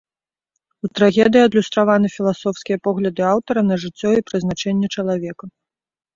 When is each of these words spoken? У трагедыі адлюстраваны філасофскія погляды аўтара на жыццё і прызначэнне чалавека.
У 0.85 0.89
трагедыі 0.99 1.43
адлюстраваны 1.47 2.07
філасофскія 2.15 2.77
погляды 2.89 3.21
аўтара 3.33 3.61
на 3.69 3.79
жыццё 3.85 4.09
і 4.19 4.25
прызначэнне 4.33 4.87
чалавека. 4.99 5.45